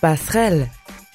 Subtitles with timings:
[0.00, 0.68] Passerelle,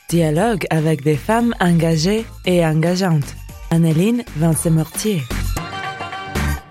[0.09, 3.35] dialogue avec des femmes engagées et engageantes.
[3.71, 5.21] Anneline Vincent-Mortier.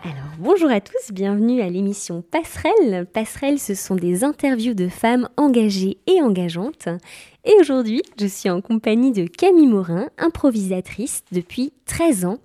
[0.04, 3.06] Alors, bonjour à tous, bienvenue à l'émission Passerelle.
[3.06, 6.88] Passerelle, ce sont des interviews de femmes engagées et engageantes.
[7.44, 12.38] Et aujourd'hui, je suis en compagnie de Camille Morin, improvisatrice depuis 13 ans.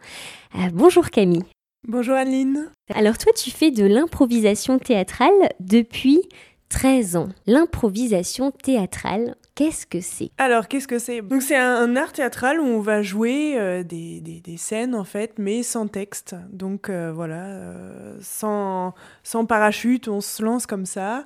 [0.56, 1.44] Euh, bonjour Camille.
[1.86, 2.70] Bonjour Anneline.
[2.96, 6.22] Alors toi, tu fais de l'improvisation théâtrale depuis
[6.70, 7.30] 13 ans.
[7.46, 10.32] L'improvisation théâtrale, qu'est-ce que c'est?
[10.38, 11.22] Alors, qu'est-ce que c'est?
[11.22, 15.34] Donc, c'est un, art théâtral où on va jouer euh, des, des, scènes, en fait,
[15.38, 16.36] mais sans texte.
[16.52, 21.26] Donc, euh, voilà, euh, sans, sans parachute, on se lance comme ça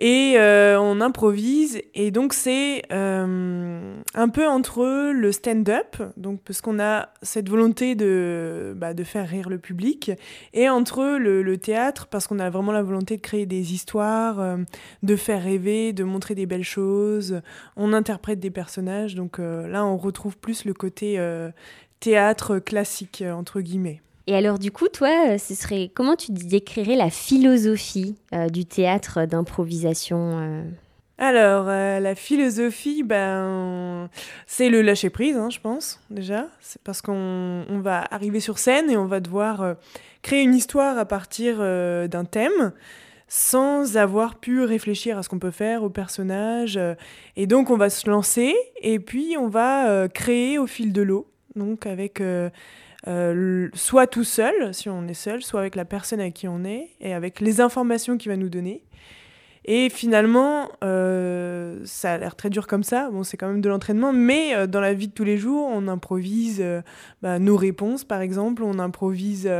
[0.00, 1.80] et euh, on improvise.
[1.94, 7.94] Et donc c'est euh, un peu entre le stand-up donc parce qu'on a cette volonté
[7.94, 10.10] de, bah, de faire rire le public
[10.54, 14.56] et entre le, théâtre parce qu'on a vraiment la volonté de créer des histoires euh,
[15.02, 17.42] de faire rêver de montrer des belles choses.
[17.76, 19.14] On interprète des personnages.
[19.14, 21.20] Donc là on retrouve plus le côté
[21.98, 24.00] théâtre classique entre guillemets
[24.30, 28.64] et alors du coup, toi, euh, ce serait comment tu décrirais la philosophie euh, du
[28.64, 30.62] théâtre d'improvisation euh
[31.18, 34.08] Alors la philosophie, ben
[34.46, 36.46] c'est le lâcher prise, hein, je pense déjà.
[36.60, 39.74] C'est parce qu'on va arriver sur scène et on va devoir
[40.22, 42.72] créer une histoire à partir d'un thème
[43.26, 46.78] sans avoir pu réfléchir à ce qu'on peut faire au personnage.
[47.34, 51.26] Et donc on va se lancer et puis on va créer au fil de l'eau,
[51.56, 52.22] donc avec
[53.08, 56.64] euh, soit tout seul, si on est seul, soit avec la personne avec qui on
[56.64, 58.82] est, et avec les informations qu'il va nous donner.
[59.66, 63.68] Et finalement, euh, ça a l'air très dur comme ça, bon, c'est quand même de
[63.68, 66.64] l'entraînement, mais euh, dans la vie de tous les jours, on improvise
[67.22, 69.50] bah, nos réponses, par exemple, on improvise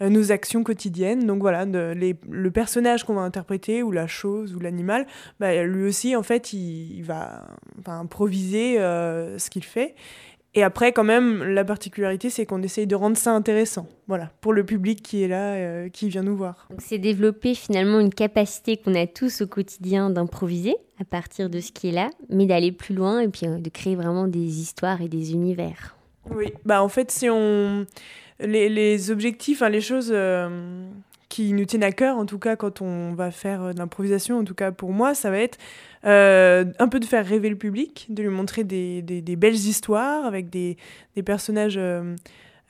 [0.00, 1.26] nos actions quotidiennes.
[1.26, 5.06] Donc voilà, le personnage qu'on va interpréter, ou la chose, ou l'animal,
[5.40, 7.46] bah, lui aussi, en fait, il, va
[7.86, 9.94] improviser ce qu'il fait.
[10.56, 14.52] Et après, quand même, la particularité, c'est qu'on essaye de rendre ça intéressant, voilà, pour
[14.52, 16.68] le public qui est là, euh, qui vient nous voir.
[16.78, 21.72] C'est développer finalement une capacité qu'on a tous au quotidien d'improviser à partir de ce
[21.72, 25.02] qui est là, mais d'aller plus loin et puis euh, de créer vraiment des histoires
[25.02, 25.96] et des univers.
[26.30, 27.84] Oui, bah en fait, si on
[28.38, 30.86] les, les objectifs, les choses euh,
[31.28, 34.44] qui nous tiennent à cœur, en tout cas quand on va faire de l'improvisation, en
[34.44, 35.58] tout cas pour moi, ça va être
[36.06, 40.50] euh, un peu de faire rêver le public, de lui montrer des, belles histoires avec
[40.50, 40.76] des,
[41.16, 42.14] des personnages euh,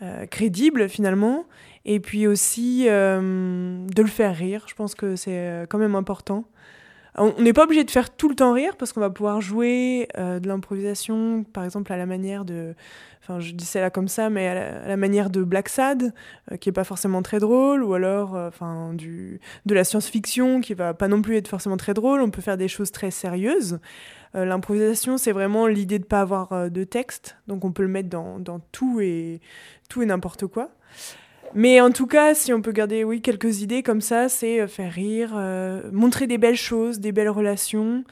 [0.03, 1.47] euh, crédibles finalement,
[1.85, 4.65] et puis aussi de le faire rire.
[4.69, 6.45] Je pense que c'est quand même important.
[7.17, 10.09] On n'est pas obligé de faire tout le temps rire parce qu'on va pouvoir jouer
[10.17, 12.75] de l'improvisation, par exemple à la manière de
[13.25, 16.13] enfin je dis ça là comme ça, mais à la, manière de Black Sad,
[16.53, 20.61] euh, qui est pas forcément très drôle, ou alors euh, enfin du de la science-fiction
[20.61, 22.21] qui va pas non plus être forcément très drôle.
[22.21, 23.79] On peut faire des choses très sérieuses.
[24.35, 28.11] Euh, l'improvisation, c'est vraiment l'idée de pas avoir de texte, donc on peut le mettre
[28.11, 29.41] dans, dans tout et
[29.89, 30.71] tout et n'importe quoi.
[31.55, 34.93] Mais en tout cas, si on peut garder oui quelques idées comme ça, c'est faire
[34.93, 35.37] rire,
[35.93, 38.05] montrer des belles choses, des belles relations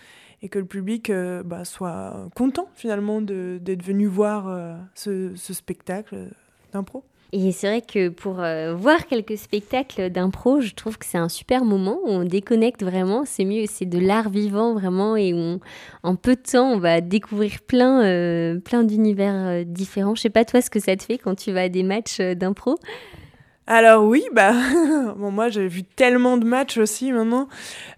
[0.42, 6.28] et que le public euh, bah, soit content finalement d'être venu voir euh, ce, spectacle
[6.72, 7.04] d'impro.
[7.34, 11.30] Et c'est vrai que pour euh, voir quelques spectacles d'impro, je trouve que c'est un
[11.30, 13.22] super moment où on déconnecte vraiment.
[13.24, 15.58] C'est mieux, c'est de l'art vivant vraiment et où
[16.02, 20.14] en peu de temps, on va découvrir plein, plein d'univers différents.
[20.14, 22.20] Je sais pas toi ce que ça te fait quand tu vas à des matchs
[22.20, 22.76] d'impro?
[23.66, 24.52] Alors oui, bah
[25.16, 27.48] bon moi j'ai vu tellement de matchs aussi maintenant.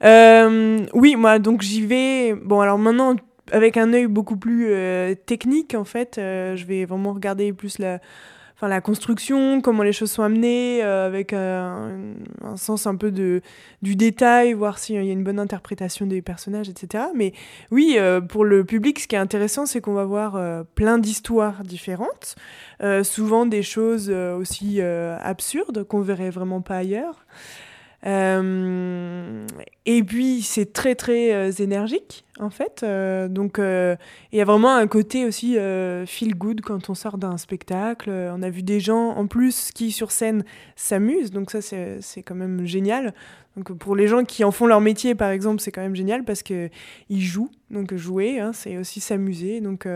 [0.02, 2.34] Euh, oui, moi donc j'y vais.
[2.34, 3.16] Bon alors maintenant
[3.50, 7.78] avec un œil beaucoup plus euh, technique en fait, euh, je vais vraiment regarder plus
[7.78, 8.00] la
[8.56, 13.10] enfin la construction, comment les choses sont amenées, euh, avec euh, un, sens un peu
[13.10, 13.42] de,
[13.82, 17.04] du détail, voir s'il y a une bonne interprétation des personnages, etc.
[17.14, 17.32] Mais
[17.70, 21.62] oui, euh, pour le public, ce qui est intéressant, c'est qu'on va voir plein d'histoires
[21.64, 22.36] différentes,
[23.02, 27.24] souvent des choses aussi absurdes qu'on verrait vraiment pas ailleurs.
[28.06, 29.46] Euh,
[29.86, 32.82] et puis c'est très très euh, énergique en fait.
[32.82, 35.56] Euh, donc il y a vraiment un côté aussi
[36.06, 38.10] feel good quand on sort d'un spectacle.
[38.10, 40.44] On a vu des gens en plus qui sur scène
[40.76, 43.14] s'amusent, donc ça c'est quand même génial.
[43.56, 46.24] Donc pour les gens qui en font leur métier par exemple, c'est quand même génial
[46.24, 46.68] parce que
[47.08, 47.50] ils jouent.
[47.70, 49.60] Donc jouer, hein, c'est aussi s'amuser.
[49.60, 49.88] Donc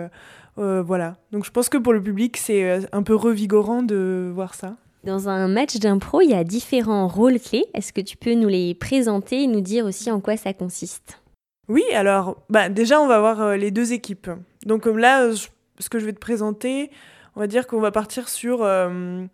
[0.56, 1.16] voilà.
[1.32, 4.76] Donc je pense que pour le public c'est un peu revigorant de voir ça.
[5.04, 7.66] Dans un match d'impro, il y a différents rôles clés.
[7.74, 11.20] Est-ce que tu peux nous les présenter et nous dire aussi en quoi ça consiste?
[11.68, 14.30] Oui, alors bah, déjà, on va voir euh, les deux équipes.
[14.66, 16.90] Donc là, ce que je vais te présenter,
[17.36, 19.24] on va dire qu'on va partir sur euh,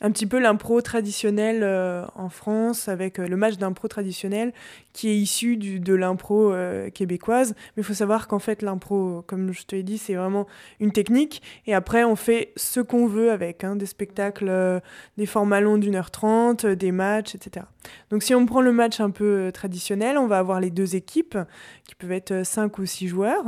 [0.00, 4.52] un petit peu l'impro traditionnel euh, en France avec euh, le match d'impro traditionnel
[4.92, 7.54] qui est issu de l'impro euh, québécoise.
[7.76, 10.46] Mais il faut savoir qu'en fait, l'impro, comme je te l'ai dit, c'est vraiment
[10.80, 11.42] une technique.
[11.66, 14.80] Et après, on fait ce qu'on veut avec hein, des spectacles,
[15.16, 17.66] des formats longs d'une heure trente, des matchs, etc.
[18.10, 21.38] Donc si on prend le match un peu traditionnel, on va avoir les deux équipes
[21.86, 23.44] qui peuvent être cinq ou six joueurs.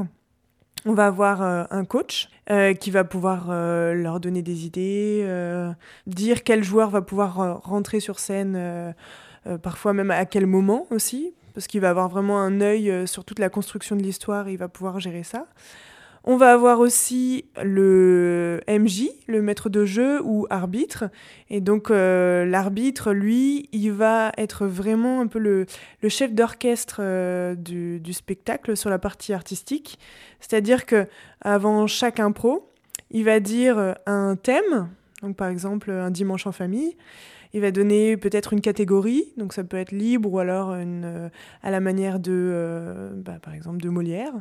[0.85, 5.25] On va avoir euh, un coach euh, qui va pouvoir euh, leur donner des idées,
[6.07, 8.95] dire quel joueur va pouvoir rentrer sur scène,
[9.63, 13.39] parfois même à quel moment aussi, parce qu'il va avoir vraiment un œil sur toute
[13.39, 15.47] la construction de l'histoire, il va pouvoir gérer ça.
[16.25, 21.05] On va avoir aussi le MJ, le maître de jeu ou arbitre.
[21.51, 25.67] Et donc euh, l'arbitre, lui, il va être vraiment un peu le,
[26.09, 29.99] chef d'orchestre euh, du, spectacle sur la partie artistique.
[30.39, 31.09] C'est-à-dire que
[31.41, 32.71] avant chaque impro,
[33.11, 34.91] il va dire un thème,
[35.23, 36.97] donc par exemple un dimanche en famille.
[37.53, 41.29] Il va donner peut-être une catégorie, donc ça peut être libre ou alors euh,
[41.63, 44.33] à la manière de, bah, par exemple, de Molière.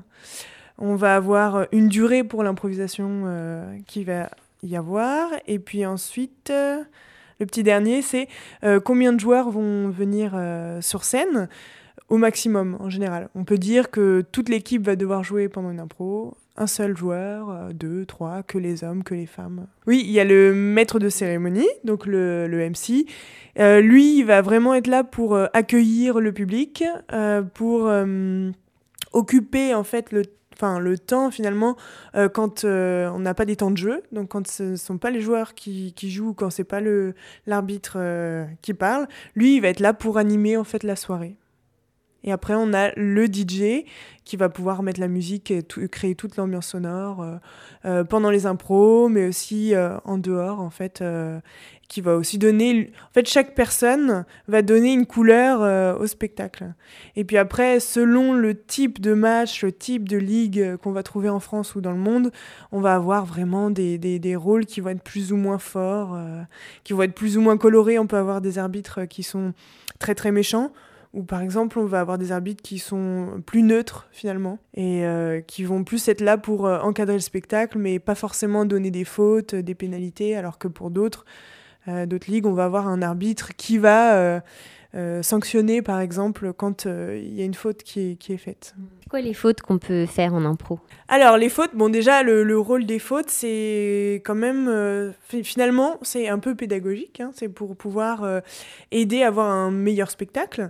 [0.83, 4.31] On va avoir une durée pour l'improvisation euh, qui va
[4.63, 5.30] y avoir.
[5.45, 6.81] Et puis ensuite, euh,
[7.39, 8.28] le petit dernier, c'est
[8.63, 10.36] euh, combien de joueurs vont venir
[10.81, 11.48] sur scène
[12.10, 13.30] au maximum en général.
[13.36, 16.36] On peut dire que toute l'équipe va devoir jouer pendant une impro.
[16.57, 19.68] Un seul joueur, deux, trois, que les hommes, que les femmes.
[19.86, 23.06] Oui, il y a le maître de cérémonie, donc le, le MC.
[23.81, 26.84] lui, il va vraiment être là pour accueillir le public,
[27.54, 27.89] pour
[29.13, 30.24] occuper en fait le
[30.62, 31.75] enfin le temps finalement
[32.16, 34.98] euh, quand euh, on n'a pas des temps de jeu donc quand ce ne sont
[35.00, 37.16] pas les joueurs qui, qui jouent quand c'est pas le
[37.48, 41.36] l'arbitre euh, qui parle lui il va être là pour animer en fait la soirée
[42.23, 43.85] et après on a le DJ
[44.23, 47.25] qui va pouvoir mettre la musique et créer toute l'ambiance sonore
[48.09, 49.73] pendant les impros mais aussi
[50.06, 51.03] en dehors en fait
[51.91, 52.89] qui va aussi donner.
[53.09, 56.73] En fait, chaque personne va donner une couleur euh, au spectacle.
[57.18, 61.03] Et puis après, selon le type de match, le type de ligue euh, qu'on va
[61.03, 62.31] trouver en France ou dans le monde,
[62.71, 66.13] on va avoir vraiment des, des, des rôles qui vont être plus ou moins forts,
[66.15, 66.41] euh,
[66.85, 68.00] qui vont être plus ou moins colorés.
[68.00, 69.53] On peut avoir des arbitres qui sont
[70.00, 70.71] très très méchants
[71.13, 75.04] ou par exemple on va avoir des arbitres qui sont plus neutres finalement et
[75.48, 79.54] qui vont plus être là pour encadrer le spectacle mais pas forcément donner des fautes,
[79.54, 81.25] des pénalités alors que pour d'autres
[81.88, 84.40] euh, d'autres ligues, on va avoir un arbitre qui va euh,
[84.94, 88.75] euh, sanctionner, par exemple, quand il y a une faute qui est, qui est faite.
[89.10, 90.80] Quoi les fautes qu'on peut faire en impro?
[91.08, 95.13] Alors, les fautes, bon, déjà, le, rôle des fautes, c'est quand même,
[95.44, 97.19] finalement, c'est un peu pédagogique.
[97.19, 98.42] Hein, c'est pour pouvoir
[98.92, 100.69] aider à avoir un meilleur spectacle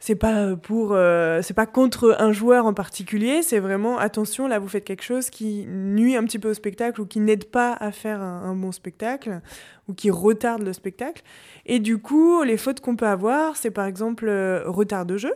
[0.00, 0.96] c'est pas pour
[1.42, 5.28] c'est pas contre un joueur en particulier c'est vraiment attention là vous faites quelque chose
[5.28, 8.70] qui nuit un petit peu au spectacle ou qui n'aide pas à faire un bon
[8.70, 9.40] spectacle
[9.88, 11.22] ou qui retardent le spectacle.
[11.66, 15.34] Et du coup, les fautes qu'on peut avoir, c'est par exemple euh, retard de jeu.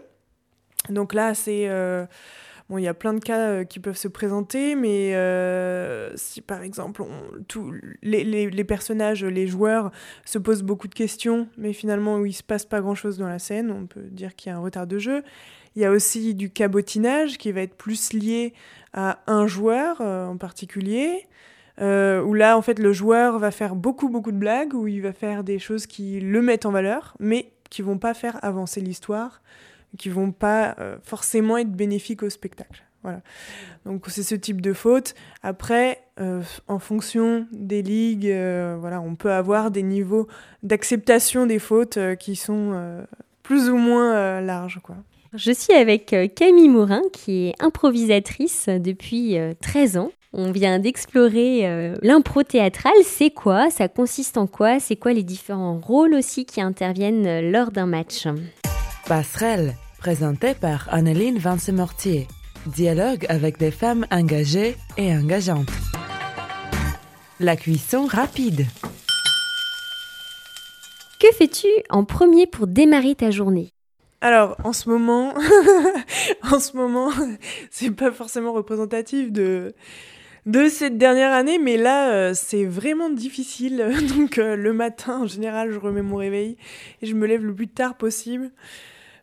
[0.88, 1.69] Donc là, c'est...
[1.69, 2.06] Euh,
[2.69, 5.12] bon, il y a plein de cas euh, qui peuvent se présenter, mais
[6.17, 7.11] si par exemple on,
[8.03, 9.91] les, les, les, personnages, les joueurs
[10.25, 13.38] se posent beaucoup de questions, mais finalement où il se passe pas grand-chose dans la
[13.38, 15.23] scène, on peut dire qu'il y a un retard de jeu.
[15.75, 18.53] Il y a aussi du cabotinage qui va être plus lié
[18.93, 21.26] à un joueur en particulier.
[21.81, 25.00] Euh, où là, en fait, le joueur va faire beaucoup, beaucoup de blagues, où il
[25.00, 28.81] va faire des choses qui le mettent en valeur, mais qui vont pas faire avancer
[28.81, 29.43] l'histoire,
[29.99, 32.83] qui vont pas euh, forcément être bénéfiques au spectacle.
[33.03, 33.21] Voilà.
[33.85, 35.15] Donc c'est ce type de faute.
[35.43, 38.33] Après, euh, en fonction des ligues,
[38.78, 40.28] voilà, on peut avoir des niveaux
[40.62, 43.05] d'acceptation des fautes qui sont
[43.43, 44.97] plus ou moins larges, quoi.
[45.35, 50.12] Je suis avec Camille Mourin, qui est improvisatrice depuis 13 ans.
[50.35, 52.95] On vient d'explorer euh, l'impro théâtrale.
[53.05, 53.71] C'est quoi?
[53.71, 54.81] Ça consiste en quoi?
[54.81, 58.26] C'est quoi les différents rôles aussi qui interviennent euh, lors d'un match?
[59.07, 62.26] Passerelle, présenté par Anneline Vance-Mortier.
[62.66, 65.71] Dialogue avec des femmes engagées et engageantes.
[67.38, 68.66] La cuisson rapide.
[71.21, 73.71] Que fais-tu en premier pour démarrer ta journée?
[74.21, 75.35] Alors, en ce moment,
[76.50, 77.12] en ce moment,
[77.71, 79.73] c'est pas forcément représentatif de,
[80.47, 83.92] de cette dernière année, mais là, euh, c'est vraiment difficile.
[84.16, 86.56] Donc, euh, le matin, en général, je remets mon réveil
[87.02, 88.50] et je me lève le plus tard possible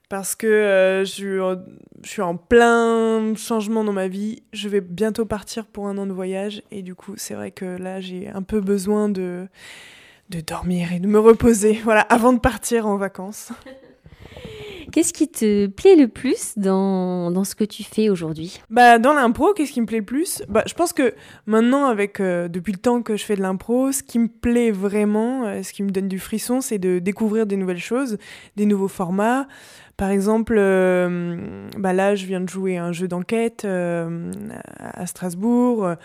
[0.09, 1.57] parce que euh, je,
[2.03, 4.41] suis en plein changement dans ma vie.
[4.51, 7.65] Je vais bientôt partir pour un an de voyage et du coup, c'est vrai que
[7.65, 9.47] là, j'ai un peu besoin de,
[10.29, 13.51] de dormir et de me reposer, voilà, avant de partir en vacances.
[14.91, 18.59] Qu'est-ce qui te plaît le plus dans, dans ce que tu fais aujourd'hui?
[18.71, 20.41] Bah dans l'impro, qu'est-ce qui me plaît le plus?
[20.49, 21.13] Bah je pense que
[21.45, 24.71] maintenant avec euh, depuis le temps que je fais de l'impro, ce qui me plaît
[24.71, 28.17] vraiment, euh, ce qui me donne du frisson, c'est de découvrir des nouvelles choses,
[28.55, 29.47] des nouveaux formats.
[29.99, 35.95] Par exemple, euh, bah là, je viens de jouer un jeu d'enquête à Strasbourg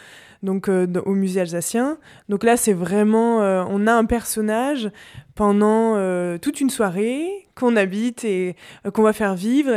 [0.44, 1.98] donc euh, au musée alsacien.
[2.28, 4.90] Donc là, c'est vraiment, euh, on a un personnage
[5.34, 8.54] pendant euh, toute une soirée qu'on habite et
[8.92, 9.72] qu'on va faire vivre.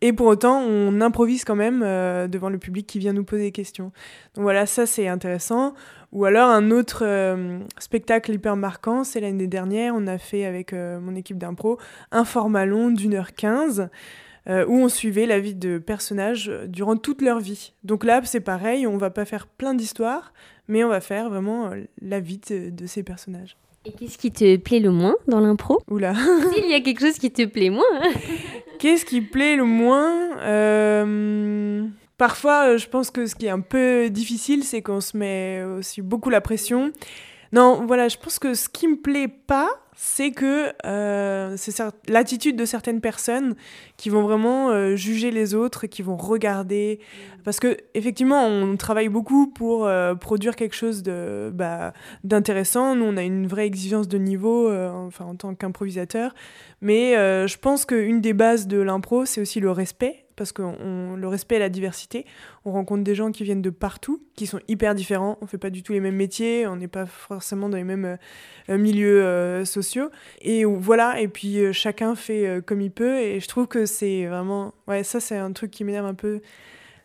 [0.00, 1.80] Et pour autant, on improvise quand même
[2.28, 3.92] devant le public qui vient nous poser des questions.
[4.34, 5.74] Donc voilà, ça c'est intéressant.
[6.12, 7.04] Ou alors un autre
[7.78, 11.78] spectacle hyper marquant, c'est l'année dernière, on a fait avec mon équipe d'impro
[12.12, 13.88] un format long d'une heure quinze.
[14.48, 17.72] Euh, où on suivait la vie de personnages euh, durant toute leur vie.
[17.82, 20.32] Donc là, c'est pareil, on va pas faire plein d'histoires,
[20.68, 23.56] mais on va faire vraiment euh, la vie de, ces personnages.
[23.84, 25.80] Et qu'est-ce qui te plaît le moins dans l'impro?
[25.90, 26.14] Oula
[26.54, 27.82] S'il y a quelque chose qui te plaît moins.
[28.78, 30.36] Qu'est-ce qui plaît le moins
[32.18, 36.02] Parfois, je pense que ce qui est un peu difficile, c'est qu'on se met aussi
[36.02, 36.92] beaucoup la pression.
[37.52, 42.56] Non, voilà, je pense que ce qui me plaît pas, c'est que euh, c'est l'attitude
[42.56, 43.54] de certaines personnes
[43.96, 47.00] qui vont vraiment euh, juger les autres, qui vont regarder.
[47.44, 51.94] Parce que effectivement, on travaille beaucoup pour euh, produire quelque chose de bah,
[52.24, 52.94] d'intéressant.
[52.94, 56.34] Nous, on a une vraie exigence de niveau, enfin en tant qu'improvisateur.
[56.82, 61.28] Mais je pense qu'une des bases de l'impro, c'est aussi le respect parce que le
[61.28, 62.26] respect et la diversité.
[62.64, 65.38] On rencontre des gens qui viennent de partout, qui sont hyper différents.
[65.40, 68.04] On fait pas du tout les mêmes métiers, on n'est pas forcément dans les mêmes
[68.04, 68.16] euh,
[68.68, 70.10] euh, milieux euh, sociaux.
[70.42, 73.18] Et voilà, et puis chacun fait comme il peut.
[73.18, 76.40] Et je trouve que c'est vraiment, ouais, ça c'est un truc qui m'énerve un peu.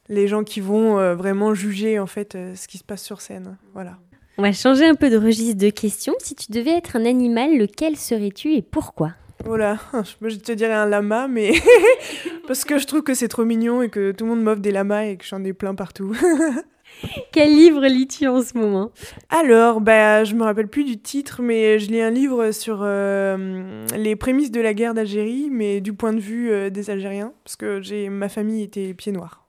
[0.09, 3.57] Les gens qui vont vraiment juger en fait ce qui se passe sur scène.
[3.73, 3.97] Voilà.
[4.37, 6.15] On va changer un peu de registre de questions.
[6.19, 9.13] Si tu devais être un animal, lequel serais-tu et pourquoi?
[9.45, 9.77] Voilà,
[10.21, 11.51] je te dirais un lama, mais
[12.47, 14.71] parce que je trouve que c'est trop mignon et que tout le monde m'offre des
[14.71, 16.15] lamas et que j'en ai plein partout.
[17.31, 18.91] Quel livre lis-tu en ce moment?
[19.29, 23.85] Alors, bah, je me rappelle plus du titre, mais je lis un livre sur euh,
[23.95, 27.55] les prémices de la guerre d'Algérie, mais du point de vue euh, des Algériens, parce
[27.55, 29.40] que j'ai ma famille était pied noir.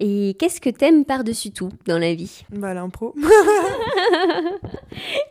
[0.00, 2.44] Et qu'est-ce que t'aimes par-dessus tout dans la vie?
[2.52, 3.14] Bah l'impro.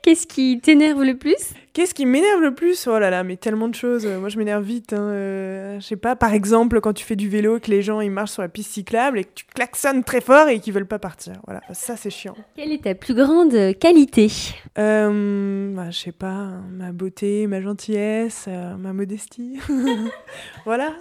[0.03, 1.53] qu'est-ce qui t'énerve le plus?
[1.73, 2.87] Qu'est-ce qui m'énerve le plus?
[2.87, 4.05] Oh là là, mais tellement de choses.
[4.05, 4.93] Moi je m'énerve vite.
[4.93, 5.01] Hein.
[5.01, 8.11] Euh, je sais pas, par exemple quand tu fais du vélo, que les gens ils
[8.11, 10.99] marchent sur la piste cyclable et que tu klaxonnes très fort et qu'ils veulent pas
[10.99, 11.33] partir.
[11.45, 12.35] Voilà, ça c'est chiant.
[12.55, 14.31] Quelle est ta plus grande qualité?
[14.77, 19.59] Euh, bah, Je sais pas, ma beauté, ma gentillesse, euh, ma modestie.
[20.65, 20.93] voilà.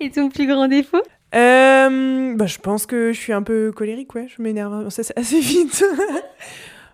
[0.00, 1.02] Et ton plus grand défaut?
[1.34, 4.26] Euh, bah, je pense que je suis un peu colérique, ouais.
[4.28, 5.84] Je m'énerve assez vite.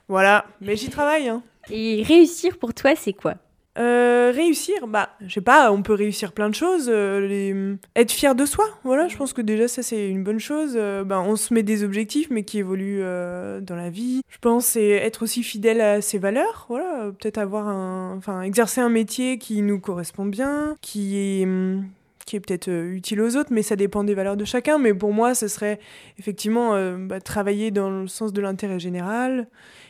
[0.09, 1.29] voilà, mais j'y travaille.
[1.29, 1.43] Hein.
[1.71, 3.35] Et réussir pour toi, c'est quoi?
[3.79, 6.89] Euh, réussir, bah, je sais pas, on peut réussir plein de choses.
[6.93, 10.77] Euh, être fier de soi, voilà, je pense que déjà ça c'est une bonne chose.
[11.07, 14.23] bah, on se met des objectifs, mais qui évoluent dans la vie.
[14.29, 18.81] Je pense c'est être aussi fidèle à ses valeurs, voilà, peut-être avoir un, enfin, exercer
[18.81, 21.85] un métier qui nous correspond bien, qui est hum,
[22.31, 24.79] qui est peut-être euh, utile aux autres, mais ça dépend des valeurs de chacun.
[24.79, 25.81] Mais pour moi, ce serait
[26.17, 29.49] effectivement euh, bah, travailler dans le sens de l'intérêt général.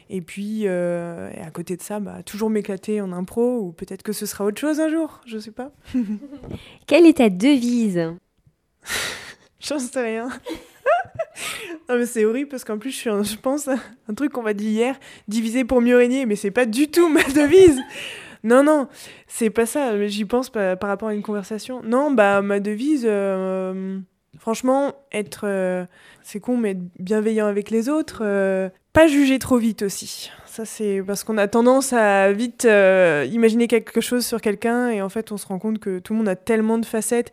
[0.08, 4.12] Et puis, euh, à côté de ça, bah, toujours m'éclater en impro, ou peut-être que
[4.12, 5.70] ce sera autre chose un jour, je sais pas.
[6.86, 8.10] Quelle est ta devise?
[9.60, 10.30] J'en sais rien.
[11.90, 14.54] non mais c'est horrible parce qu'en plus je, suis je pense un truc qu'on m'a
[14.54, 17.78] dit hier, diviser pour mieux régner, mais c'est pas du tout ma devise.
[18.42, 18.88] Non, non,
[19.26, 20.06] c'est pas ça.
[20.06, 21.82] J'y pense par, rapport à une conversation.
[21.82, 23.98] Non, bah, ma devise, euh,
[24.38, 25.42] franchement, être.
[25.44, 25.84] Euh,
[26.22, 28.20] c'est con, mais être bienveillant avec les autres.
[28.22, 30.30] Euh, pas juger trop vite aussi.
[30.46, 35.08] Ça, c'est parce qu'on a tendance à vite imaginer quelque chose sur quelqu'un et en
[35.08, 37.30] fait, on se rend compte que tout le monde a tellement de facettes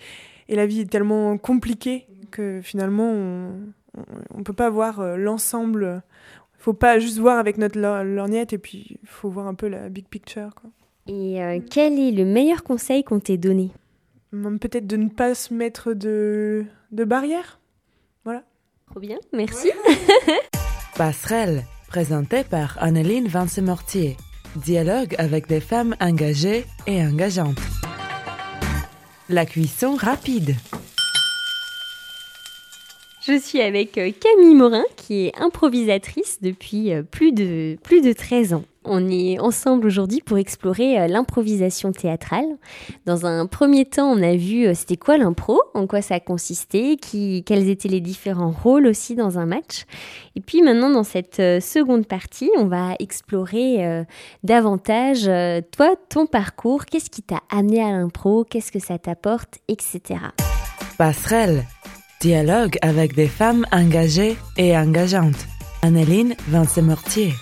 [0.50, 3.54] et la vie est tellement compliquée que finalement, on,
[4.36, 6.04] on, peut pas voir l'ensemble.
[6.60, 9.90] Faut pas juste voir avec notre lorgnette et puis il faut voir un peu la
[9.90, 10.54] big picture.
[10.54, 10.70] Quoi.
[11.08, 13.72] Et euh, quel est le meilleur conseil qu'on t'ait donné?
[14.32, 17.60] Peut-être de ne pas se mettre de, de barrières.
[18.26, 18.44] Voilà.
[18.92, 19.72] Trop bien, merci.
[20.98, 24.18] Passerelle, présentée par Anneline Vance-Mortier.
[24.58, 27.60] Dialogue avec des femmes engagées et engageantes.
[29.30, 30.56] La cuisson rapide.
[33.26, 38.14] Je suis avec euh, Camille Morin, qui est improvisatrice depuis euh, plus de, plus de
[38.14, 38.64] 13 ans.
[38.88, 42.46] On est ensemble aujourd'hui pour explorer euh, l'improvisation théâtrale.
[43.06, 47.44] Dans un premier temps, on a vu c'était quoi l'impro, en quoi ça consistait, qui,
[47.46, 49.86] quels étaient les différents rôles aussi dans un match.
[50.36, 54.06] Et puis maintenant, dans cette seconde partie, on va explorer
[54.44, 55.30] davantage
[55.72, 60.20] toi, ton parcours, qu'est-ce qui t'a amené à l'impro, qu'est-ce que ça t'apporte, etc.
[60.98, 61.66] Passerelle
[62.20, 65.46] Dialogue avec des femmes engagées et engageantes.
[65.84, 67.34] Anneline Vincent-Mortier.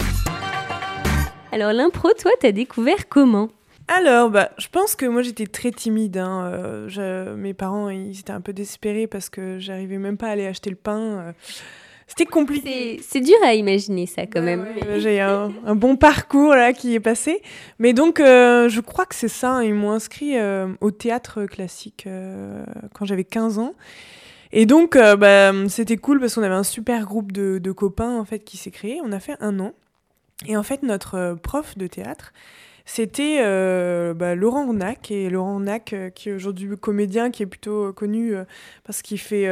[1.56, 3.48] Alors l'impro, toi, t'as découvert comment?
[3.88, 6.18] Alors, bah, je pense que moi j'étais très timide.
[6.18, 6.52] Hein.
[6.98, 10.48] Euh, mes parents ils étaient un peu désespérés parce que j'arrivais même pas à aller
[10.48, 11.00] acheter le pain.
[11.00, 11.32] Euh.
[12.08, 13.00] C'était compliqué.
[13.02, 14.68] C'est dur à imaginer ça quand même.
[14.98, 17.42] J'ai un, bon parcours là qui est passé.
[17.80, 19.52] Mais donc euh, je crois que c'est ça.
[19.52, 19.64] Hein.
[19.64, 20.36] Ils m'ont inscrit
[20.82, 22.06] au théâtre classique
[22.94, 23.76] quand j'avais 15 ans.
[24.52, 28.40] Et donc, bah, c'était cool parce qu'on avait un super groupe de, copains en fait
[28.40, 29.00] qui s'est créé.
[29.06, 29.72] On a fait un an.
[30.46, 32.34] Et en fait, notre euh, prof de théâtre,
[32.86, 35.10] c'était euh, bah, Laurent Nac.
[35.12, 38.36] Et Laurent Nac, qui est aujourd'hui comédien, qui est plutôt connu
[38.84, 39.50] parce qu'il fait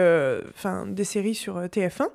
[0.85, 2.09] des séries sur TF1.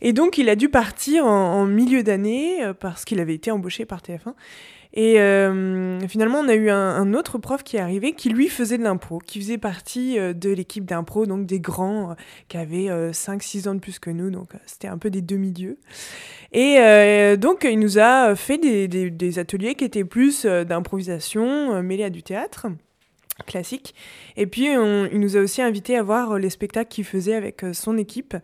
[0.00, 4.00] Et donc, il a dû partir en milieu d'année parce qu'il avait été embauché par
[4.00, 4.34] TF1.
[4.92, 8.78] Et euh, finalement, on a eu un, autre prof qui est arrivé qui lui faisait
[8.78, 12.14] de l'impro, qui faisait partie euh, de l'équipe d'impro, donc des grands euh,
[12.48, 15.78] qui avaient 5-6 ans de plus que nous, donc c'était un peu des demi-dieux.
[16.52, 16.76] Et
[17.36, 22.22] donc, il nous a fait des, des ateliers qui étaient plus d'improvisation mêlés à du
[22.22, 22.68] théâtre
[23.44, 23.94] classique.
[24.36, 27.98] Et puis, il nous a aussi invité à voir les spectacles qu'il faisait avec son
[27.98, 28.36] équipe.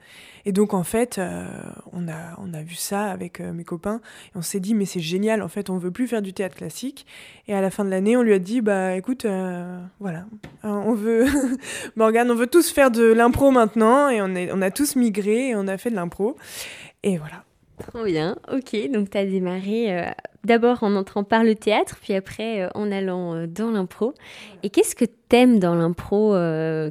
[0.45, 1.47] Et donc, en fait, euh,
[1.93, 4.01] on, a, on a vu ça avec euh, mes copains.
[4.35, 6.57] Et on s'est dit, mais c'est génial, en fait, on veut plus faire du théâtre
[6.57, 7.07] classique.
[7.47, 10.27] Et à la fin de l'année, on lui a dit, bah écoute, euh, voilà,
[10.65, 11.27] on veut,
[11.97, 14.09] Morgane, on veut tous faire de l'impro maintenant.
[14.09, 16.37] Et on, est, on a tous migré et on a fait de l'impro.
[17.03, 17.45] Et voilà.
[17.89, 20.13] Trop bien, ok, donc tu as démarré
[20.45, 24.15] d'abord en entrant par le théâtre, puis après en allant dans l'impro.
[24.63, 26.33] Et qu'est-ce que t'aimes dans l'impro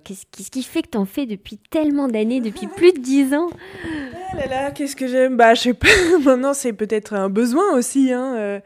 [0.04, 3.50] Qu'est-ce qui fait que t'en fais depuis tellement d'années, depuis plus de dix ans?
[4.32, 5.38] Ah là là, qu'est-ce que j'aime?
[5.38, 5.88] Bah, je sais pas,
[6.24, 8.62] maintenant c'est peut-être un besoin aussi, hein.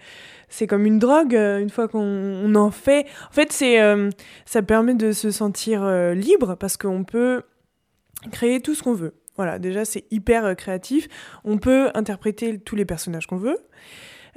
[0.50, 3.06] c'est comme une drogue, une fois qu'on en fait.
[3.30, 3.80] En fait, c'est,
[4.46, 7.44] ça permet de se sentir libre parce qu'on peut
[8.32, 9.14] créer tout ce qu'on veut.
[9.38, 11.08] Voilà, déjà c'est hyper euh, créatif.
[11.44, 13.58] On peut interpréter tous les personnages qu'on veut.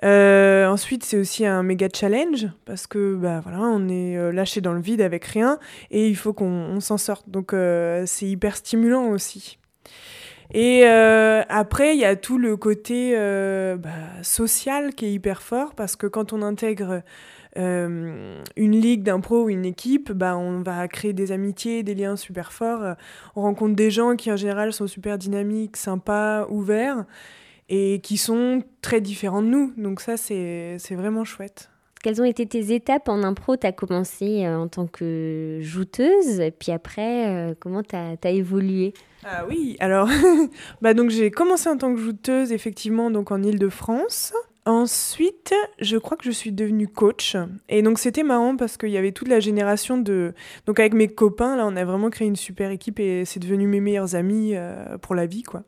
[0.05, 4.61] Euh, ensuite, c'est aussi un méga challenge parce que bah voilà, on est euh, lâché
[4.61, 5.59] dans le vide avec rien
[5.91, 7.29] et il faut qu'on s'en sorte.
[7.29, 7.55] Donc
[8.07, 9.59] c'est hyper stimulant aussi.
[10.55, 13.15] Et après, il y a tout le côté
[13.77, 17.03] bah, social qui est hyper fort parce que quand on intègre
[17.57, 22.17] euh, une ligue d'impro ou une équipe, bah, on va créer des amitiés, des liens
[22.17, 22.95] super forts.
[23.37, 27.05] On rencontre des gens qui en général sont super dynamiques, sympas, ouverts
[27.69, 29.73] et qui sont très différents de nous.
[29.77, 31.71] Donc ça, c'est vraiment chouette.
[32.03, 33.57] Quelles ont été tes étapes en impro?
[33.57, 38.15] Tu as commencé euh, en tant que jouteuse, et puis après, euh, comment tu as,
[38.23, 38.95] as, évolué?
[39.25, 40.09] Ah oui, alors,
[40.83, 44.33] bah donc j'ai commencé en tant que jouteuse, effectivement, donc en Ile-de-France.
[44.69, 47.39] Ensuite, je crois que je suis devenue coach.
[47.71, 50.35] Et donc, c'était marrant parce qu'il y avait toute la génération de.
[50.67, 53.67] Donc, avec mes copains, là, on a vraiment créé une super équipe et c'est devenu
[53.67, 55.63] mes meilleurs amis euh, pour la vie, quoi.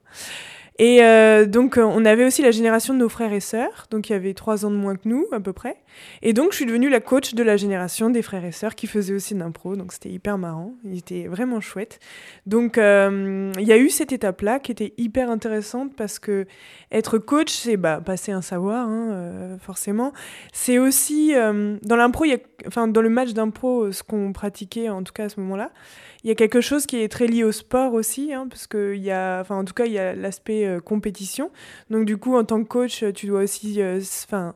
[0.82, 4.08] Et euh, donc, euh, on avait aussi la génération de nos frères et sœurs, donc
[4.08, 5.76] il y avait trois ans de moins que nous, à peu près.
[6.22, 8.86] Et donc, je suis devenue la coach de la génération des frères et sœurs qui
[8.86, 12.00] faisaient aussi de l'impro, donc c'était hyper marrant, il était vraiment chouette.
[12.46, 16.46] Donc, euh, il y a eu cette étape-là qui était hyper intéressante parce que
[16.90, 20.14] être coach, c'est bah, passer un savoir, hein, forcément.
[20.54, 22.24] C'est aussi, dans l'impro,
[22.66, 25.72] enfin, dans le match d'impro, ce qu'on pratiquait, en tout cas à ce moment-là,
[26.22, 28.96] il y a quelque chose qui est très lié au sport aussi, hein, parce qu'il
[28.96, 31.50] y a, enfin, en tout cas, il y a l'aspect compétition.
[31.90, 34.00] Donc, du coup, en tant que coach, tu dois aussi euh,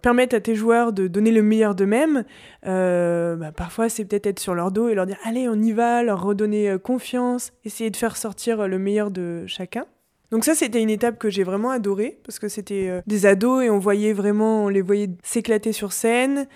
[0.03, 2.25] permettre à tes joueurs de donner le meilleur d'eux-mêmes.
[2.67, 5.73] Euh, bah, parfois, c'est peut-être être sur leur dos et leur dire Allez, on y
[5.73, 9.87] va, leur redonner confiance, essayer de faire sortir le meilleur de chacun.
[10.31, 13.71] Donc ça, c'était une étape que j'ai vraiment adorée parce que c'était des ados et
[13.71, 16.47] on voyait vraiment, on les voyait s'éclater sur scène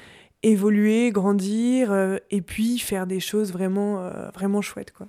[0.42, 4.92] évoluer, grandir euh, et puis faire des choses vraiment, euh, vraiment chouettes.
[4.92, 5.09] Quoi.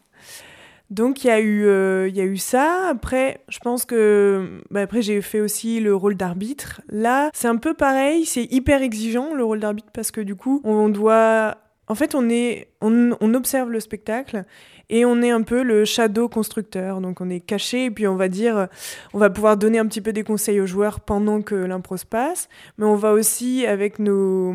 [0.89, 2.87] Donc il y, a eu, euh, y a eu ça.
[2.89, 6.81] Après, je pense que bah, après j'ai fait aussi le rôle d'arbitre.
[6.89, 10.61] Là, c'est un peu pareil, c'est hyper exigeant le rôle d'arbitre parce que du coup,
[10.63, 11.57] on doit
[11.89, 14.45] en fait, on, est, on, observe le spectacle
[14.91, 17.01] et on est un peu le shadow constructeur.
[17.01, 18.67] Donc, on est caché et puis on va dire,
[19.13, 22.05] on va pouvoir donner un petit peu des conseils aux joueurs pendant que l'impro se
[22.05, 22.47] passe.
[22.77, 24.53] Mais on va aussi, avec nos,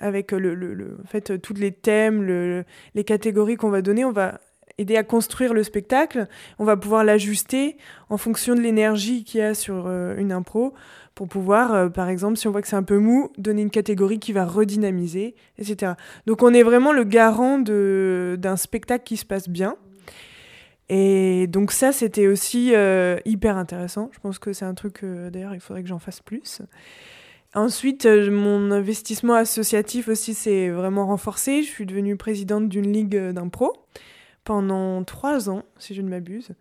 [0.00, 2.64] avec le, le, en fait, tous les thèmes, le,
[2.94, 4.40] les catégories qu'on va donner, on va
[4.78, 6.26] aider à construire le spectacle.
[6.58, 7.76] On va pouvoir l'ajuster
[8.08, 10.74] en fonction de l'énergie qu'il y a sur une impro
[11.14, 14.18] pour pouvoir, par exemple, si on voit que c'est un peu mou, donner une catégorie
[14.18, 15.92] qui va redynamiser, etc.
[16.26, 19.76] Donc on est vraiment le garant d'un spectacle qui se passe bien.
[20.90, 22.74] Et donc ça, c'était aussi
[23.24, 24.10] hyper intéressant.
[24.12, 26.60] Je pense que c'est un truc, d'ailleurs, il faudrait que j'en fasse plus.
[27.56, 31.62] Ensuite, euh, mon investissement associatif aussi s'est vraiment renforcé.
[31.62, 33.72] Je suis devenue présidente d'une ligue euh, d'impro
[34.46, 36.52] pendant trois ans, si je ne m'abuse.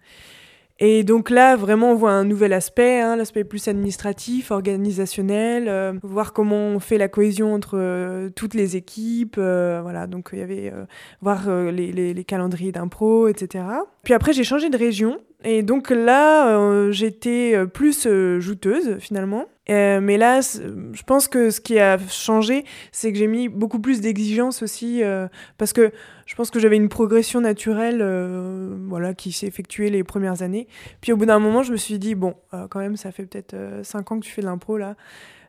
[0.80, 5.94] Et donc là, vraiment, on voit un nouvel aspect, hein, l'aspect plus administratif, organisationnel, euh,
[6.04, 10.06] voir comment on fait la cohésion entre toutes les équipes, voilà.
[10.06, 10.74] Donc il y avait
[11.22, 13.64] voir les, les, calendriers d'impro, etc.
[14.04, 18.06] Puis après, j'ai changé de région, et donc là, j'étais plus
[18.40, 19.46] jouteuse finalement.
[19.70, 23.80] Euh, mais là, je pense que ce qui a changé, c'est que j'ai mis beaucoup
[23.80, 25.92] plus d'exigences aussi, euh, parce que
[26.26, 30.68] je pense que j'avais une progression naturelle euh, voilà, qui s'est effectuée les premières années.
[31.02, 32.36] Puis au bout d'un moment, je me suis dit, bon,
[32.70, 34.96] quand même, ça fait peut-être 5 ans que tu fais de l'impro là.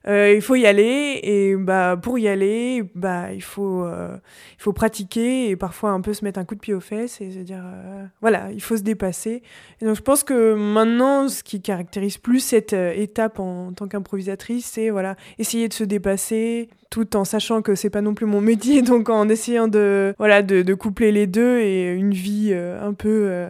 [0.08, 4.16] Euh, il faut y aller et bah pour y aller bah il faut euh,
[4.56, 7.20] il faut pratiquer et parfois un peu se mettre un coup de pied aux fesses
[7.20, 9.42] et se dire euh, voilà il faut se dépasser.
[9.80, 14.66] Et donc je pense que maintenant ce qui caractérise plus cette étape en, tant qu'improvisatrice
[14.66, 18.40] c'est voilà essayer de se dépasser tout en sachant que c'est pas non plus mon
[18.40, 18.82] métier.
[18.86, 23.48] Donc en essayant de voilà de, de coupler les deux et une vie un peu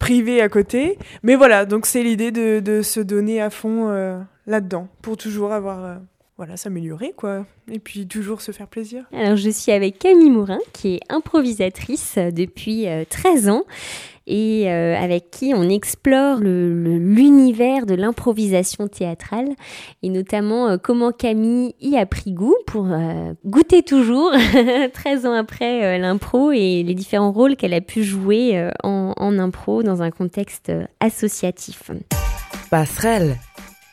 [0.00, 0.98] privée à côté.
[1.22, 3.88] Mais voilà donc c'est l'idée de, de, se donner à fond
[4.46, 5.96] là-dedans pour toujours avoir euh,
[6.36, 7.46] voilà, s'améliorer, quoi.
[7.70, 9.04] Et puis toujours se faire plaisir.
[9.12, 13.64] Alors, je suis avec Camille Mourin, qui est improvisatrice depuis 13 euh, ans
[14.28, 19.50] et euh, avec qui on explore l'univers de l'improvisation théâtrale
[20.02, 22.88] et notamment comment Camille y a pris goût pour
[23.44, 24.32] goûter toujours,
[24.92, 29.84] 13 ans après l'impro et les différents rôles qu'elle a pu jouer en, en impro
[29.84, 31.92] dans un contexte associatif.
[32.68, 33.36] Passerelle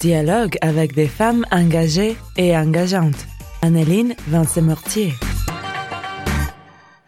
[0.04, 3.26] Dialogue avec des femmes engagées et engageantes.
[3.62, 5.14] Anneline Vincent-Mortier.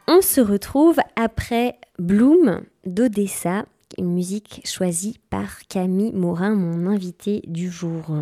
[0.08, 3.66] On se retrouve après Bloom d'Odessa,
[3.98, 8.16] une musique choisie par Camille Morin, mon invité du jour.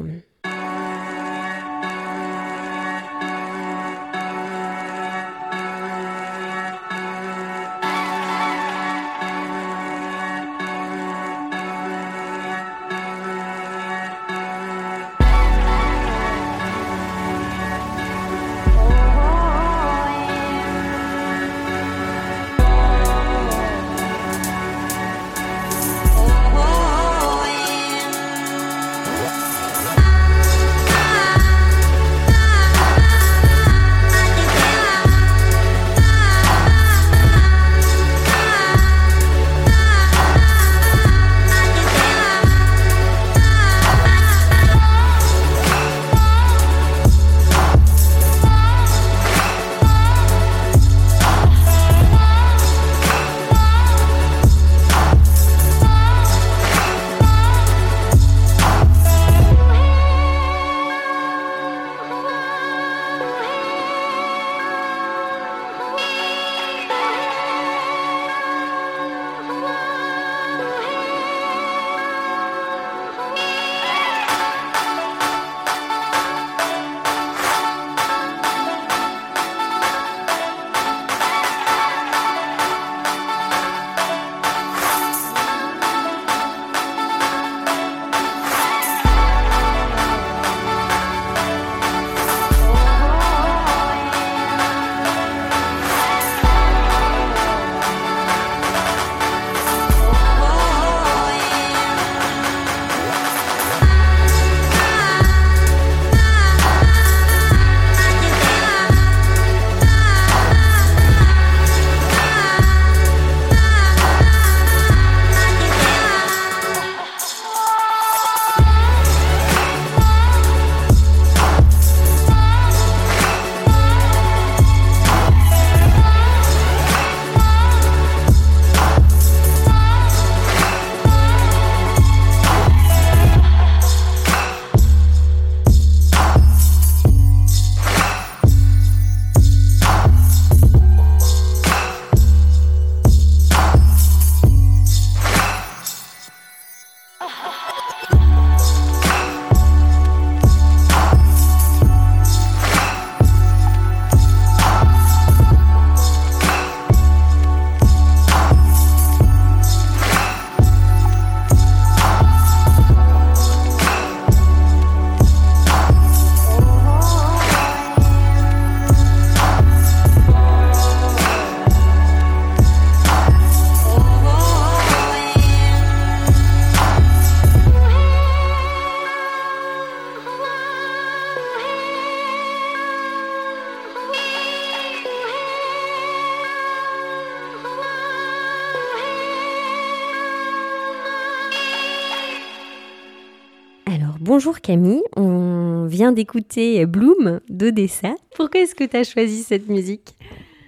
[194.23, 198.15] Bonjour Camille, on vient d'écouter Bloom d'Odessa.
[198.35, 200.15] Pourquoi est-ce que tu as choisi cette musique?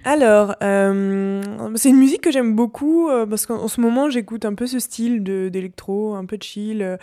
[0.04, 1.42] Alors, euh,
[1.74, 4.78] c'est une musique que j'aime beaucoup euh, parce qu'en ce moment j'écoute un peu ce
[4.78, 6.82] style d'électro, un peu chill.
[6.82, 6.96] Euh,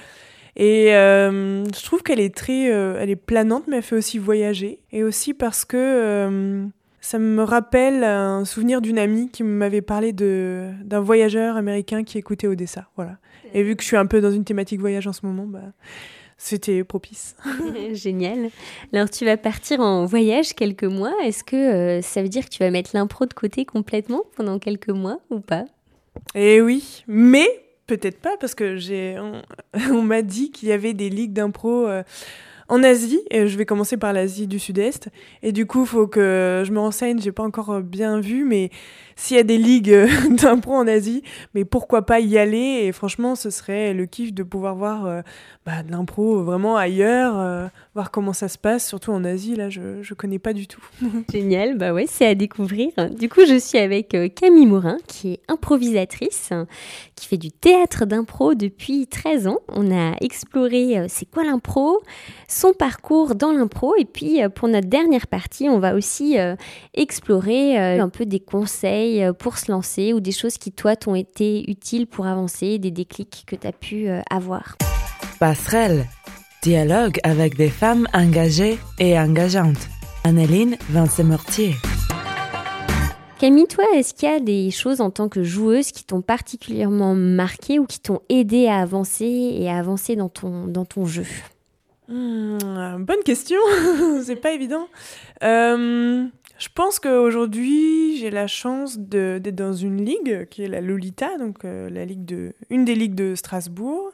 [0.55, 4.79] et je trouve qu'elle est très, elle est planante, mais elle fait aussi voyager.
[4.91, 6.67] Et aussi parce que
[7.01, 12.45] ça me rappelle un souvenir d'une amie qui m'avait parlé d'un voyageur américain qui écoutait
[12.45, 12.85] Odessa.
[12.95, 13.17] Voilà.
[13.55, 15.73] Et vu que je suis un peu dans une thématique voyage en ce moment, bah,
[16.43, 17.35] c'était propice.
[17.93, 18.49] Génial.
[18.91, 21.13] Alors tu vas partir en voyage quelques mois.
[21.23, 24.59] Est-ce que euh, ça veut dire que tu vas mettre l'impro de côté complètement pendant
[24.59, 25.63] quelques mois ou pas?
[26.35, 27.47] Eh oui, mais
[27.87, 29.17] peut-être pas parce que j'ai
[29.89, 32.03] on, m'a dit qu'il y avait des ligues d'impro euh,
[32.73, 35.09] en Asie, je vais commencer par l'Asie du Sud-Est.
[35.43, 38.71] Et du coup, faut que je me renseigne, j'ai pas encore bien vu, mais
[39.15, 40.07] s'il y a des ligues
[40.41, 42.81] d'impro en Asie, mais pourquoi pas y aller?
[42.83, 45.21] Et franchement, ce serait le kiff de pouvoir voir euh,
[45.65, 49.69] bah, de l'impro vraiment ailleurs, euh, voir comment ça se passe, surtout en Asie, là,
[49.69, 50.83] je, je connais pas du tout.
[51.31, 52.89] Génial, bah ouais, c'est à découvrir.
[53.17, 56.51] Du coup, je suis avec euh, Camille Morin, qui est improvisatrice,
[57.15, 59.59] qui fait du théâtre d'impro depuis 13 ans.
[59.67, 62.01] On a exploré c'est quoi l'impro,
[62.63, 66.37] son parcours dans l'impro, et puis pour notre dernière partie, on va aussi
[66.93, 71.15] explorer un peu des conseils euh, pour se lancer ou des choses qui, toi, t'ont
[71.15, 74.77] été utiles pour avancer, des déclics que tu as pu euh, avoir
[75.39, 76.05] Passerelle.
[76.61, 79.89] Dialogue avec des femmes engagées et engageantes.
[80.23, 81.75] Anneline Vincent-Mortier.
[83.37, 87.15] Camille, toi, est-ce qu'il y a des choses en tant que joueuse qui t'ont particulièrement
[87.15, 91.25] marqué ou qui t'ont aidé à avancer et à avancer dans ton, dans ton jeu?
[92.07, 93.59] Hmm, Bonne question,
[94.23, 94.87] c'est pas évident.
[95.43, 96.25] Euh,
[96.57, 101.65] je pense qu'aujourd'hui, j'ai la chance d'être dans une ligue qui est la Lolita, donc
[101.65, 104.11] euh, la ligue de, une des ligues de Strasbourg,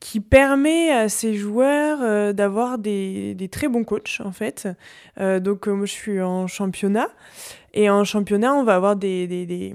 [0.00, 4.68] qui permet à ces joueurs euh, d'avoir des, très bons coachs, en fait.
[5.18, 7.08] Donc, moi, je suis en championnat.
[7.78, 9.74] Et en championnat, on va avoir des, des,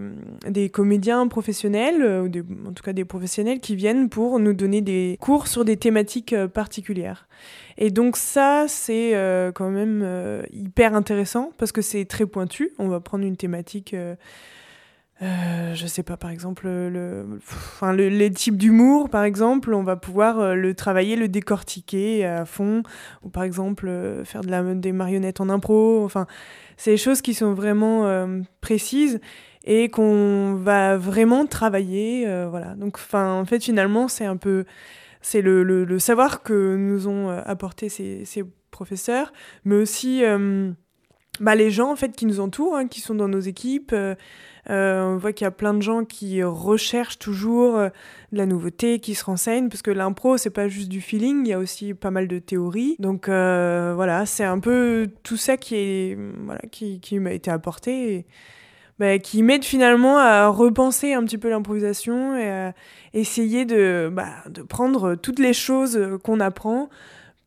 [0.49, 5.19] des, comédiens professionnels, ou en tout cas des professionnels qui viennent pour nous donner des
[5.21, 7.27] cours sur des thématiques particulières.
[7.77, 12.71] Et donc ça, c'est euh, quand même euh, hyper intéressant parce que c'est très pointu.
[12.79, 13.95] On va prendre une thématique...
[15.21, 19.73] Euh, euh, je sais pas, par exemple, le, enfin, le, les types d'humour, par exemple,
[19.73, 22.83] on va pouvoir le travailler, le décortiquer à fond,
[23.23, 23.89] ou par exemple
[24.25, 26.03] faire de la, des marionnettes en impro.
[26.03, 26.27] Enfin,
[26.77, 28.27] c'est des choses qui sont vraiment
[28.61, 29.19] précises
[29.63, 32.25] et qu'on va vraiment travailler.
[32.49, 32.75] voilà.
[32.75, 34.65] Donc, enfin, en fait, finalement, c'est un peu
[35.21, 38.25] c'est le, savoir que nous ont euh, apporté ces,
[38.71, 39.33] professeurs,
[39.65, 40.71] mais aussi euh,
[41.41, 43.93] bah, les gens en fait qui nous entourent, hein, qui sont dans nos équipes.
[44.69, 47.91] Euh, on voit qu'il y a plein de gens qui recherchent toujours de
[48.31, 51.53] la nouveauté, qui se renseignent, parce que l'impro, c'est pas juste du feeling, il y
[51.53, 52.95] a aussi pas mal de théories.
[52.99, 58.25] Donc voilà, c'est un peu tout ça qui, est, voilà, qui, qui m'a été apporté.
[58.99, 62.73] Bah, qui m'aide finalement à repenser un petit peu l'improvisation et à
[63.15, 66.87] essayer de, bah, de prendre toutes les choses qu'on apprend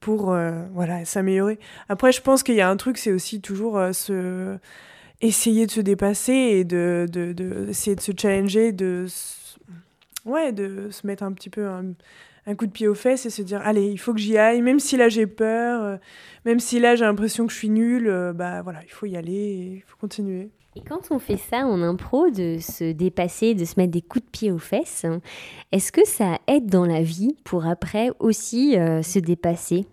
[0.05, 1.59] pour euh, voilà, s'améliorer.
[1.89, 4.59] Après, je pense qu'il y a un truc, c'est aussi toujours euh, se...
[5.21, 9.07] essayer de se dépasser et de, de, de, essayer de se challenger, de,
[10.25, 11.93] ouais, de se mettre un petit peu un,
[12.47, 14.63] un, coup de pied aux fesses et se dire allez, il faut que j'y aille,
[14.63, 15.97] même si là j'ai peur, euh,
[16.45, 19.77] même si là j'ai l'impression que je suis nulle, bah voilà, il faut y aller,
[19.77, 20.51] il faut continuer.
[20.77, 24.25] Et quand on fait ça en impro, de se dépasser, de se mettre des coups
[24.25, 25.07] de pied aux fesses,
[25.71, 29.87] est-ce que ça aide dans la vie pour après aussi euh, se dépasser?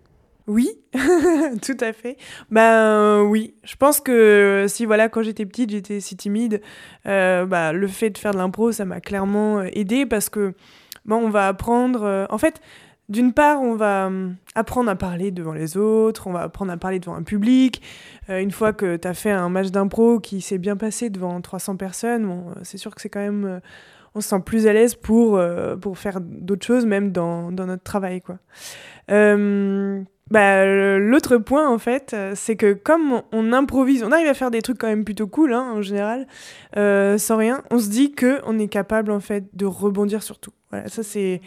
[0.52, 0.70] Oui,
[1.62, 2.16] tout à fait.
[2.50, 6.60] Ben oui, je pense que si voilà quand j'étais petite j'étais si timide,
[7.06, 10.54] euh, bah, le fait de faire de l'impro ça m'a clairement euh, aidé parce que
[11.04, 12.26] bon on va apprendre.
[12.30, 12.60] en fait,
[13.12, 16.76] d'une part, on va hum, apprendre à parler devant les autres, on va apprendre à
[16.76, 17.82] parler devant un public.
[18.30, 21.40] Euh, une fois que tu as fait un match d'impro qui s'est bien passé devant
[21.40, 23.44] 300 personnes, euh, c'est sûr que c'est quand même...
[23.44, 23.60] Euh,
[24.14, 25.40] on se sent plus à l'aise pour,
[25.94, 28.20] faire d'autres choses, même dans, notre travail.
[28.20, 28.36] quoi.
[30.30, 30.64] Bah,
[30.98, 34.78] L'autre point, en fait, c'est que comme on, improvise, on arrive à faire des trucs
[34.78, 36.26] quand même plutôt cool, hein, en général,
[36.74, 40.52] sans rien, on se dit qu'on est capable, en fait, de rebondir sur tout.
[40.70, 41.42] Voilà, ça c'est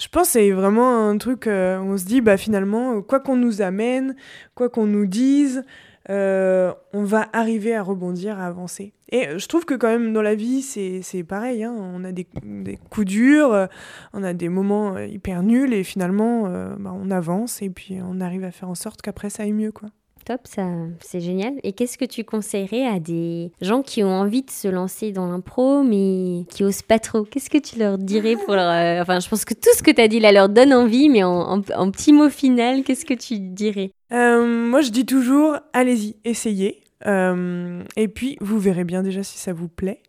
[0.00, 3.60] je pense c'est vraiment un truc, euh, on se dit, bah, finalement, quoi qu'on nous
[3.60, 4.16] amène,
[4.54, 5.62] quoi qu'on nous dise,
[6.08, 8.94] euh, on va arriver à rebondir, à avancer.
[9.12, 11.64] Et je trouve que quand même dans la vie, c'est pareil.
[11.64, 11.74] Hein.
[11.76, 13.66] on a des, des, coups durs, euh,
[14.12, 18.44] on a des moments hyper nuls, et finalement, bah, on avance, et puis on arrive
[18.44, 19.72] à faire en sorte qu'après, ça aille mieux.
[19.72, 19.90] quoi.
[20.24, 20.66] Top, ça,
[21.00, 21.54] c'est génial.
[21.62, 25.26] Et qu'est-ce que tu conseillerais à des gens qui ont envie de se lancer dans
[25.26, 27.24] l'impro, mais qui osent pas trop?
[27.24, 28.70] Qu'est-ce que tu leur dirais pour leur.
[28.70, 31.08] Euh, enfin, je pense que tout ce que tu as dit là leur donne envie,
[31.08, 33.92] mais en, en, petit mot final, qu'est-ce que tu dirais?
[34.12, 36.82] Euh, Moi, je dis toujours allez-y, essayez.
[37.06, 40.02] Euh, et puis, vous verrez bien déjà si ça vous plaît.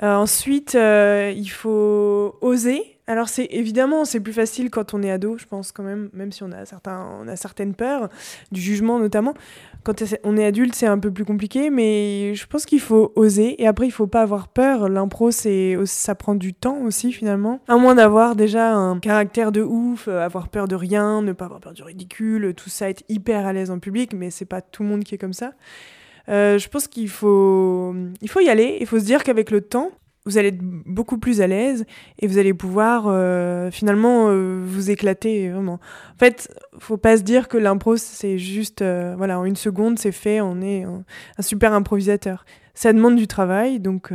[0.00, 5.44] ensuite, il faut oser alors c'est évidemment c'est plus facile quand on est ado, je
[5.44, 8.08] pense quand même, même si on a certains, on a certaines peurs
[8.50, 9.34] du jugement notamment.
[9.82, 13.62] Quand on est adulte, c'est un peu plus compliqué, mais je pense qu'il faut oser
[13.62, 14.88] et après il faut pas avoir peur.
[14.88, 17.60] L'impro c'est ça prend du temps aussi finalement.
[17.68, 21.44] À moins d'avoir déjà un caractère de ouf, euh, avoir peur de rien, ne pas
[21.44, 24.62] avoir peur du ridicule, tout ça, être hyper à l'aise en public, mais c'est pas
[24.62, 25.52] tout le monde qui est comme ça.
[26.28, 28.78] Euh, je pense qu'il faut, il faut y aller.
[28.80, 29.90] Il faut se dire qu'avec le temps,
[30.26, 31.84] vous allez être beaucoup plus à l'aise
[32.18, 35.74] et vous allez pouvoir euh, finalement euh, vous éclater vraiment.
[35.74, 39.98] En fait, faut pas se dire que l'impro c'est juste euh, voilà en une seconde
[39.98, 41.04] c'est fait, on est un,
[41.40, 42.44] super improvisateur.
[42.72, 44.12] Ça demande du travail donc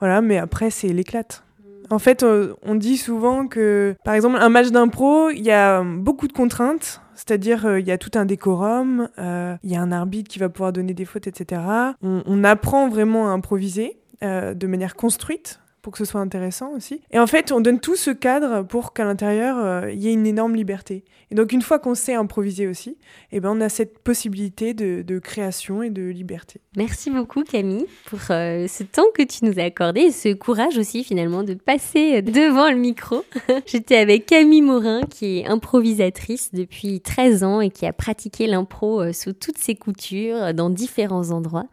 [0.00, 1.44] voilà, mais après c'est l'éclate.
[1.90, 6.28] En fait, on dit souvent que par exemple un match d'impro, il y a beaucoup
[6.28, 7.00] de contraintes.
[7.14, 10.72] C'est-à-dire, il y a tout un décorum, il y a un arbitre qui va pouvoir
[10.72, 11.60] donner des fautes, etc.
[12.02, 14.01] On, on apprend vraiment à improviser.
[14.22, 17.00] Euh, de manière construite pour que ce soit intéressant aussi.
[17.10, 20.12] Et en fait, on donne tout ce cadre pour qu'à l'intérieur, euh, il y ait
[20.12, 21.02] une énorme liberté.
[21.32, 22.98] Et donc, une fois qu'on sait improviser aussi,
[23.32, 26.60] eh ben, on a cette possibilité de, création et de liberté.
[26.76, 30.78] Merci beaucoup, Camille, pour euh, ce temps que tu nous as accordé et ce courage
[30.78, 33.24] aussi, finalement, de passer devant le micro.
[33.66, 39.12] J'étais avec Camille Morin, qui est improvisatrice depuis 13 ans et qui a pratiqué l'impro
[39.12, 41.66] sous toutes ses coutures, dans différents endroits.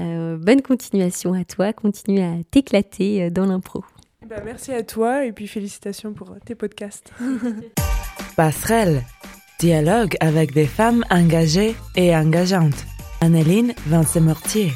[0.00, 3.84] Euh, bonne continuation à toi, continue à t'éclater euh, dans l'impro.
[4.28, 7.12] Bah, merci à toi et puis félicitations pour tes podcasts.
[8.36, 9.02] Passerelle,
[9.58, 12.86] dialogue avec des femmes engagées et engageantes.
[13.20, 14.70] Anneline Vincent-Mortier.